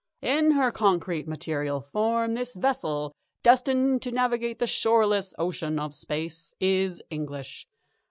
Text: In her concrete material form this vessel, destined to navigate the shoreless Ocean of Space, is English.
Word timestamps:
In 0.23 0.53
her 0.53 0.71
concrete 0.71 1.27
material 1.27 1.79
form 1.79 2.33
this 2.33 2.55
vessel, 2.55 3.13
destined 3.43 4.01
to 4.01 4.11
navigate 4.11 4.57
the 4.57 4.65
shoreless 4.65 5.35
Ocean 5.37 5.77
of 5.77 5.93
Space, 5.93 6.55
is 6.59 7.03
English. 7.11 7.67